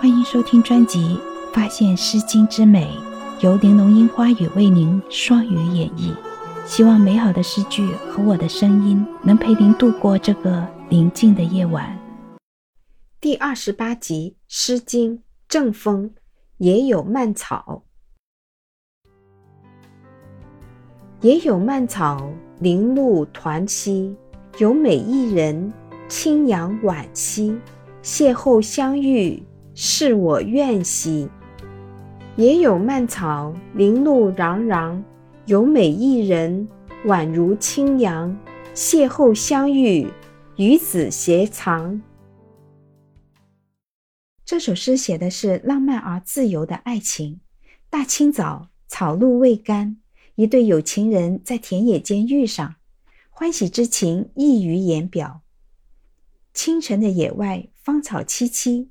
[0.00, 0.98] 欢迎收听专辑
[1.52, 2.86] 《发现诗经之美》，
[3.44, 6.16] 由玲珑樱花雨为您双语演绎。
[6.64, 11.94] 希望美好的诗句和我的声音能陪您度过这个宁静的夜晚。
[13.20, 16.08] 第二十八集《诗经·正风》，
[16.56, 17.82] 也有蔓草，
[21.20, 22.26] 也有蔓草，
[22.60, 24.16] 零露团兮，
[24.56, 25.70] 有美一人，
[26.08, 27.54] 清扬婉兮，
[28.02, 29.42] 邂逅相遇。
[29.82, 31.26] 是我愿兮，
[32.36, 35.02] 也有蔓草，零露攘攘，
[35.46, 36.68] 有美一人，
[37.06, 38.36] 宛如清扬。
[38.74, 40.06] 邂逅相遇，
[40.56, 42.02] 与子偕藏。
[44.44, 47.40] 这首诗写的是浪漫而自由的爱情。
[47.88, 49.96] 大清早，草露未干，
[50.34, 52.74] 一对有情人在田野间遇上，
[53.30, 55.40] 欢喜之情溢于言表。
[56.52, 58.88] 清晨的野外，芳草萋萋。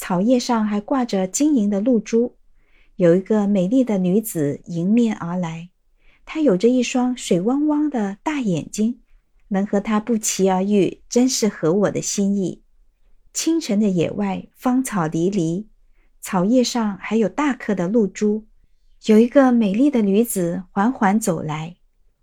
[0.00, 2.34] 草叶上还挂着晶莹的露珠，
[2.96, 5.68] 有一个美丽的女子迎面而来，
[6.24, 9.00] 她有着一双水汪汪的大眼睛，
[9.48, 12.62] 能和他不期而遇，真是合我的心意。
[13.34, 15.68] 清晨的野外，芳草离离，
[16.22, 18.46] 草叶上还有大颗的露珠，
[19.04, 21.76] 有一个美丽的女子缓缓走来，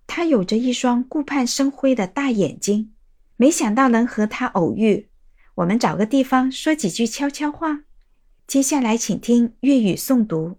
[0.08, 2.92] 她有着一双顾盼生辉的大眼睛，
[3.36, 5.07] 没想到能和他偶遇。
[5.58, 7.80] 我们找个地方说几句悄悄话。
[8.46, 10.56] 接下来，请听粤语诵读。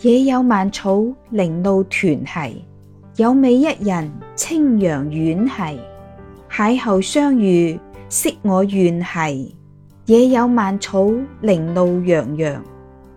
[0.00, 2.64] 野有蔓草，零露团系，
[3.16, 5.78] 有美一人，清扬远系。
[6.50, 9.54] 邂逅相遇，惜我愿系。
[10.06, 11.12] 野有蔓草，
[11.42, 12.64] 零露洋洋，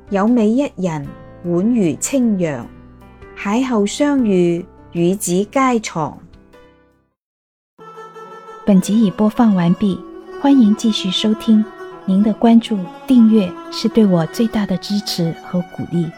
[0.09, 1.07] 有美一人，
[1.45, 2.67] 宛如清扬。
[3.37, 4.65] 邂逅相遇。
[4.93, 6.17] 与子偕藏。
[8.65, 9.97] 本集已播放完毕，
[10.41, 11.63] 欢迎继续收听。
[12.05, 16.09] 您的关注、订阅是对我最大的支持和鼓励。